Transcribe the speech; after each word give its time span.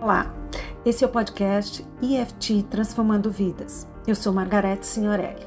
Olá, 0.00 0.34
esse 0.82 1.04
é 1.04 1.06
o 1.06 1.10
podcast 1.10 1.86
EFT 2.02 2.62
Transformando 2.70 3.30
Vidas. 3.30 3.86
Eu 4.06 4.14
sou 4.14 4.32
Margarete 4.32 4.86
Signorelli. 4.86 5.46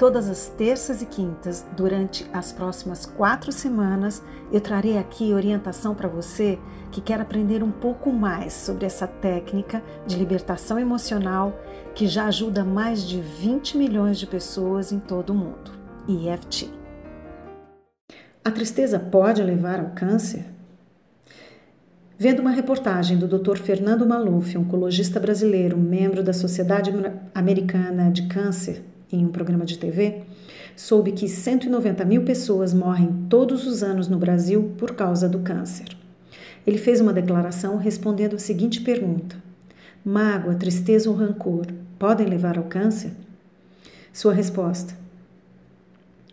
Todas 0.00 0.28
as 0.28 0.48
terças 0.48 1.00
e 1.00 1.06
quintas, 1.06 1.64
durante 1.76 2.28
as 2.32 2.50
próximas 2.50 3.06
quatro 3.06 3.52
semanas, 3.52 4.20
eu 4.50 4.60
trarei 4.60 4.98
aqui 4.98 5.32
orientação 5.32 5.94
para 5.94 6.08
você 6.08 6.58
que 6.90 7.00
quer 7.00 7.20
aprender 7.20 7.62
um 7.62 7.70
pouco 7.70 8.12
mais 8.12 8.52
sobre 8.52 8.84
essa 8.84 9.06
técnica 9.06 9.80
de 10.04 10.16
libertação 10.16 10.76
emocional 10.76 11.56
que 11.94 12.08
já 12.08 12.24
ajuda 12.26 12.64
mais 12.64 13.06
de 13.06 13.20
20 13.20 13.78
milhões 13.78 14.18
de 14.18 14.26
pessoas 14.26 14.90
em 14.90 14.98
todo 14.98 15.30
o 15.30 15.34
mundo. 15.36 15.70
EFT. 16.08 16.68
A 18.44 18.50
tristeza 18.50 18.98
pode 18.98 19.40
levar 19.40 19.78
ao 19.78 19.90
câncer? 19.90 20.53
Vendo 22.16 22.38
uma 22.38 22.52
reportagem 22.52 23.18
do 23.18 23.26
Dr. 23.26 23.56
Fernando 23.56 24.06
Maluf, 24.06 24.56
oncologista 24.56 25.18
brasileiro, 25.18 25.76
membro 25.76 26.22
da 26.22 26.32
Sociedade 26.32 26.92
Americana 27.34 28.08
de 28.08 28.28
Câncer, 28.28 28.84
em 29.12 29.26
um 29.26 29.30
programa 29.30 29.64
de 29.64 29.76
TV, 29.76 30.22
soube 30.76 31.10
que 31.10 31.28
190 31.28 32.04
mil 32.04 32.22
pessoas 32.22 32.72
morrem 32.72 33.26
todos 33.28 33.66
os 33.66 33.82
anos 33.82 34.06
no 34.06 34.16
Brasil 34.16 34.72
por 34.78 34.94
causa 34.94 35.28
do 35.28 35.40
câncer. 35.40 35.86
Ele 36.64 36.78
fez 36.78 37.00
uma 37.00 37.12
declaração 37.12 37.78
respondendo 37.78 38.36
a 38.36 38.38
seguinte 38.38 38.80
pergunta: 38.80 39.34
Mágoa, 40.04 40.54
tristeza 40.54 41.10
ou 41.10 41.16
rancor 41.16 41.66
podem 41.98 42.28
levar 42.28 42.56
ao 42.56 42.64
câncer? 42.64 43.10
Sua 44.12 44.32
resposta: 44.32 44.94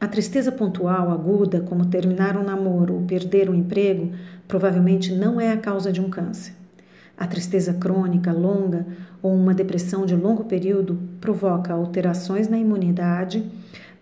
a 0.02 0.08
tristeza 0.08 0.52
pontual, 0.52 1.12
aguda, 1.12 1.62
como 1.62 1.86
terminar 1.86 2.36
um 2.36 2.44
namoro 2.44 2.96
ou 2.96 3.02
perder 3.04 3.52
um 3.52 3.54
emprego, 3.54 4.12
provavelmente 4.48 5.14
não 5.14 5.40
é 5.40 5.52
a 5.52 5.58
causa 5.58 5.92
de 5.92 6.02
um 6.02 6.10
câncer. 6.10 6.56
A 7.16 7.28
tristeza 7.28 7.72
crônica, 7.76 8.34
longa 8.34 8.88
ou 9.22 9.32
uma 9.32 9.54
depressão 9.54 10.04
de 10.04 10.16
longo 10.16 10.46
período 10.46 11.00
provoca 11.22 11.72
alterações 11.72 12.48
na 12.48 12.58
imunidade, 12.58 13.46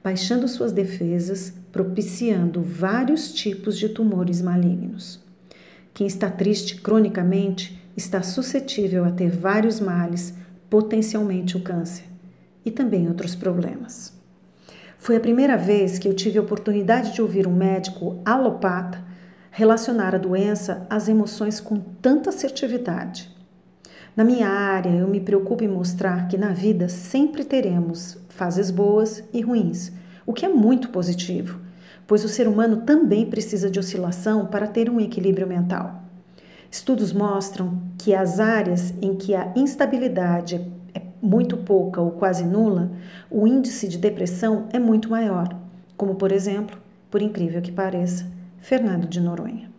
baixando 0.01 0.47
suas 0.47 0.71
defesas, 0.71 1.53
propiciando 1.69 2.61
vários 2.61 3.33
tipos 3.33 3.77
de 3.77 3.89
tumores 3.89 4.41
malignos. 4.41 5.19
Quem 5.93 6.07
está 6.07 6.29
triste 6.29 6.79
cronicamente 6.79 7.77
está 7.97 8.21
suscetível 8.21 9.03
a 9.03 9.11
ter 9.11 9.29
vários 9.29 9.81
males, 9.81 10.33
potencialmente 10.69 11.57
o 11.57 11.61
câncer, 11.61 12.05
e 12.63 12.71
também 12.71 13.09
outros 13.09 13.35
problemas. 13.35 14.17
Foi 14.99 15.15
a 15.15 15.19
primeira 15.19 15.57
vez 15.57 15.97
que 15.97 16.09
eu 16.09 16.13
tive 16.13 16.37
a 16.37 16.41
oportunidade 16.41 17.13
de 17.13 17.21
ouvir 17.21 17.47
um 17.47 17.55
médico 17.55 18.21
alopata 18.25 19.01
relacionar 19.49 20.13
a 20.13 20.17
doença 20.17 20.85
às 20.89 21.07
emoções 21.07 21.61
com 21.61 21.79
tanta 21.79 22.29
assertividade. 22.29 23.33
Na 24.15 24.25
minha 24.25 24.49
área, 24.49 24.89
eu 24.89 25.07
me 25.07 25.21
preocupo 25.21 25.63
em 25.63 25.69
mostrar 25.69 26.27
que 26.27 26.37
na 26.37 26.49
vida 26.49 26.89
sempre 26.89 27.45
teremos 27.45 28.17
fases 28.27 28.69
boas 28.69 29.23
e 29.33 29.39
ruins, 29.41 29.93
o 30.25 30.33
que 30.33 30.45
é 30.45 30.49
muito 30.49 30.89
positivo, 30.89 31.59
pois 32.05 32.25
o 32.25 32.29
ser 32.29 32.45
humano 32.45 32.81
também 32.81 33.25
precisa 33.25 33.69
de 33.69 33.79
oscilação 33.79 34.47
para 34.47 34.67
ter 34.67 34.89
um 34.89 34.99
equilíbrio 34.99 35.47
mental. 35.47 36.03
Estudos 36.69 37.13
mostram 37.13 37.81
que 37.97 38.13
as 38.13 38.37
áreas 38.37 38.93
em 39.01 39.15
que 39.15 39.33
a 39.33 39.53
instabilidade 39.55 40.61
muito 41.21 41.57
pouca 41.57 42.01
ou 42.01 42.11
quase 42.11 42.43
nula, 42.45 42.91
o 43.29 43.45
índice 43.45 43.87
de 43.87 43.97
depressão 43.97 44.67
é 44.71 44.79
muito 44.79 45.09
maior, 45.09 45.55
como 45.97 46.15
por 46.15 46.31
exemplo, 46.31 46.77
por 47.11 47.21
incrível 47.21 47.61
que 47.61 47.71
pareça, 47.71 48.25
Fernando 48.59 49.07
de 49.07 49.19
Noronha. 49.19 49.69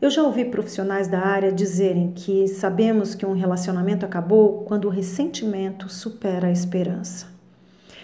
Eu 0.00 0.10
já 0.10 0.22
ouvi 0.22 0.44
profissionais 0.44 1.06
da 1.06 1.20
área 1.20 1.52
dizerem 1.52 2.10
que 2.12 2.48
sabemos 2.48 3.14
que 3.14 3.24
um 3.24 3.34
relacionamento 3.34 4.04
acabou 4.04 4.64
quando 4.64 4.86
o 4.86 4.90
ressentimento 4.90 5.88
supera 5.88 6.48
a 6.48 6.50
esperança. 6.50 7.26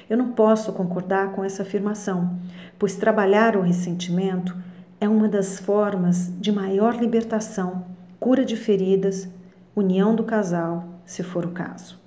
Eu 0.09 0.17
não 0.17 0.31
posso 0.31 0.73
concordar 0.73 1.33
com 1.33 1.45
essa 1.45 1.63
afirmação, 1.63 2.39
pois 2.79 2.95
trabalhar 2.95 3.57
o 3.57 3.63
ressentimento 3.63 4.57
é 5.01 5.09
uma 5.09 5.29
das 5.29 5.59
formas 5.59 6.33
de 6.41 6.53
maior 6.53 6.95
libertação, 6.97 7.85
cura 8.21 8.45
de 8.45 8.57
feridas, 8.57 9.29
união 9.75 10.15
do 10.15 10.23
casal, 10.23 10.98
se 11.09 11.23
for 11.23 11.47
o 11.47 11.53
caso. 11.53 11.99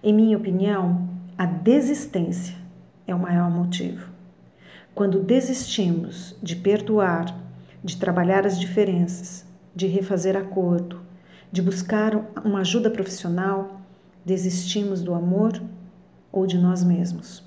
Em 0.00 0.12
minha 0.12 0.38
opinião, 0.38 1.08
a 1.36 1.44
desistência 1.44 2.54
é 3.04 3.12
o 3.12 3.18
maior 3.18 3.50
motivo. 3.50 4.08
Quando 4.94 5.20
desistimos 5.20 6.36
de 6.40 6.54
perdoar, 6.54 7.36
de 7.82 7.96
trabalhar 7.96 8.46
as 8.46 8.60
diferenças, 8.60 9.44
de 9.74 9.88
refazer 9.88 10.36
acordo, 10.36 11.00
de 11.50 11.60
buscar 11.60 12.14
uma 12.44 12.60
ajuda 12.60 12.88
profissional, 12.88 13.80
desistimos 14.24 15.02
do 15.02 15.12
amor 15.12 15.60
ou 16.30 16.46
de 16.46 16.58
nós 16.58 16.84
mesmos. 16.84 17.42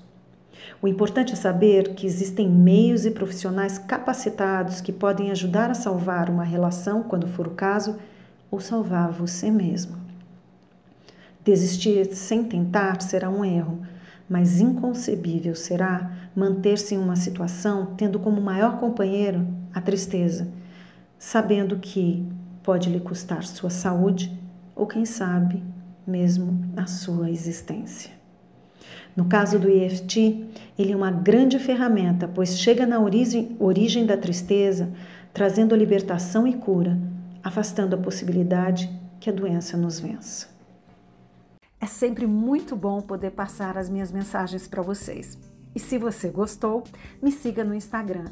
O 0.82 0.86
importante 0.86 1.32
é 1.32 1.36
saber 1.36 1.94
que 1.94 2.06
existem 2.06 2.46
meios 2.46 3.06
e 3.06 3.10
profissionais 3.10 3.78
capacitados 3.78 4.82
que 4.82 4.92
podem 4.92 5.30
ajudar 5.30 5.70
a 5.70 5.74
salvar 5.74 6.28
uma 6.28 6.44
relação, 6.44 7.02
quando 7.02 7.26
for 7.26 7.46
o 7.46 7.54
caso, 7.54 7.98
ou 8.50 8.60
salvar 8.60 9.10
você 9.10 9.50
mesmo. 9.50 9.99
Desistir 11.50 12.14
sem 12.14 12.44
tentar 12.44 13.02
será 13.02 13.28
um 13.28 13.44
erro, 13.44 13.80
mas 14.28 14.60
inconcebível 14.60 15.56
será 15.56 16.12
manter-se 16.32 16.94
em 16.94 16.98
uma 16.98 17.16
situação 17.16 17.86
tendo 17.96 18.20
como 18.20 18.40
maior 18.40 18.78
companheiro 18.78 19.44
a 19.74 19.80
tristeza, 19.80 20.46
sabendo 21.18 21.76
que 21.76 22.24
pode 22.62 22.88
lhe 22.88 23.00
custar 23.00 23.42
sua 23.42 23.68
saúde 23.68 24.32
ou, 24.76 24.86
quem 24.86 25.04
sabe, 25.04 25.60
mesmo 26.06 26.66
a 26.76 26.86
sua 26.86 27.28
existência. 27.28 28.12
No 29.16 29.24
caso 29.24 29.58
do 29.58 29.68
EFT, 29.68 30.46
ele 30.78 30.92
é 30.92 30.96
uma 30.96 31.10
grande 31.10 31.58
ferramenta, 31.58 32.30
pois 32.32 32.60
chega 32.60 32.86
na 32.86 33.00
origem, 33.00 33.56
origem 33.58 34.06
da 34.06 34.16
tristeza, 34.16 34.88
trazendo 35.34 35.74
libertação 35.74 36.46
e 36.46 36.52
cura, 36.52 36.96
afastando 37.42 37.96
a 37.96 37.98
possibilidade 37.98 38.88
que 39.18 39.28
a 39.28 39.32
doença 39.32 39.76
nos 39.76 39.98
vença. 39.98 40.59
É 41.80 41.86
sempre 41.86 42.26
muito 42.26 42.76
bom 42.76 43.00
poder 43.00 43.30
passar 43.30 43.78
as 43.78 43.88
minhas 43.88 44.12
mensagens 44.12 44.68
para 44.68 44.82
vocês. 44.82 45.38
E 45.74 45.80
se 45.80 45.96
você 45.96 46.28
gostou, 46.28 46.84
me 47.22 47.32
siga 47.32 47.64
no 47.64 47.74
Instagram, 47.74 48.26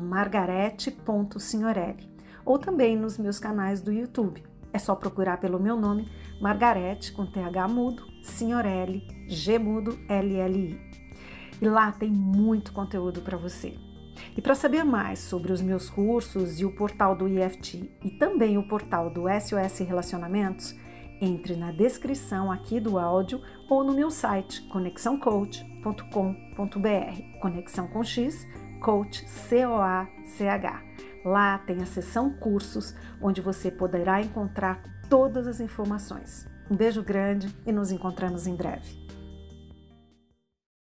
margarete.signorelli, 0.00 2.10
ou 2.44 2.58
também 2.58 2.96
nos 2.96 3.16
meus 3.16 3.38
canais 3.38 3.80
do 3.80 3.92
YouTube. 3.92 4.42
É 4.72 4.78
só 4.78 4.96
procurar 4.96 5.36
pelo 5.36 5.60
meu 5.60 5.76
nome, 5.76 6.08
Margarete, 6.40 7.12
com 7.12 7.26
TH 7.26 7.68
mudo, 7.68 8.02
Signorelli, 8.24 9.06
G 9.28 9.56
mudo, 9.56 9.96
LLI. 10.08 10.80
E 11.60 11.68
lá 11.68 11.92
tem 11.92 12.10
muito 12.10 12.72
conteúdo 12.72 13.20
para 13.20 13.36
você. 13.36 13.76
E 14.36 14.42
para 14.42 14.56
saber 14.56 14.84
mais 14.84 15.20
sobre 15.20 15.52
os 15.52 15.62
meus 15.62 15.88
cursos 15.88 16.58
e 16.58 16.64
o 16.64 16.74
portal 16.74 17.14
do 17.14 17.28
IFT 17.28 17.88
e 18.02 18.10
também 18.10 18.58
o 18.58 18.66
portal 18.66 19.08
do 19.10 19.26
SOS 19.28 19.78
Relacionamentos, 19.80 20.74
entre 21.20 21.56
na 21.56 21.70
descrição 21.70 22.50
aqui 22.50 22.80
do 22.80 22.98
áudio 22.98 23.42
ou 23.68 23.84
no 23.84 23.92
meu 23.92 24.10
site 24.10 24.62
conexãocoach.com.br. 24.68 27.40
Conexão 27.40 27.86
com 27.88 28.02
X, 28.02 28.46
coach 28.80 29.28
C 29.28 29.66
O 29.66 29.74
A 29.74 30.08
C 30.24 30.48
H. 30.48 30.82
Lá 31.24 31.58
tem 31.58 31.82
a 31.82 31.86
seção 31.86 32.30
cursos 32.30 32.94
onde 33.20 33.40
você 33.40 33.70
poderá 33.70 34.22
encontrar 34.22 34.82
todas 35.08 35.46
as 35.46 35.60
informações. 35.60 36.48
Um 36.70 36.76
beijo 36.76 37.02
grande 37.02 37.54
e 37.66 37.72
nos 37.72 37.90
encontramos 37.90 38.46
em 38.46 38.54
breve. 38.54 39.19